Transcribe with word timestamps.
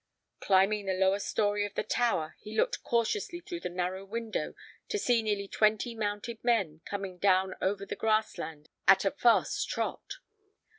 Climbing 0.39 0.87
the 0.87 0.95
lower 0.95 1.19
story 1.19 1.63
of 1.63 1.75
the 1.75 1.83
tower, 1.83 2.35
he 2.39 2.57
looked 2.57 2.81
cautiously 2.81 3.39
through 3.39 3.59
the 3.59 3.69
narrow 3.69 4.03
window 4.03 4.55
to 4.89 4.97
see 4.97 5.21
nearly 5.21 5.47
twenty 5.47 5.93
mounted 5.93 6.43
men 6.43 6.81
coming 6.85 7.19
down 7.19 7.53
over 7.61 7.85
the 7.85 7.95
grass 7.95 8.39
land 8.39 8.69
at 8.87 9.05
a 9.05 9.11
fast 9.11 9.69
trot. 9.69 10.15